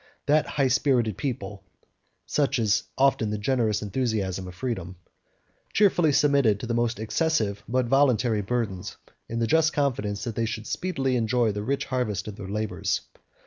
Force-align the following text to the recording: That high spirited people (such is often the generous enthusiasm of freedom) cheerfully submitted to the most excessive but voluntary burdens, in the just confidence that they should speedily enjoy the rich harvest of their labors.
That 0.25 0.47
high 0.47 0.69
spirited 0.69 1.15
people 1.15 1.63
(such 2.25 2.57
is 2.57 2.85
often 2.97 3.29
the 3.29 3.37
generous 3.37 3.83
enthusiasm 3.83 4.47
of 4.47 4.55
freedom) 4.55 4.95
cheerfully 5.73 6.11
submitted 6.11 6.59
to 6.59 6.65
the 6.65 6.73
most 6.73 6.97
excessive 6.99 7.61
but 7.67 7.85
voluntary 7.85 8.41
burdens, 8.41 8.97
in 9.29 9.37
the 9.37 9.45
just 9.45 9.73
confidence 9.73 10.23
that 10.23 10.33
they 10.33 10.45
should 10.47 10.65
speedily 10.65 11.17
enjoy 11.17 11.51
the 11.51 11.61
rich 11.61 11.85
harvest 11.85 12.27
of 12.27 12.35
their 12.35 12.49
labors. 12.49 13.01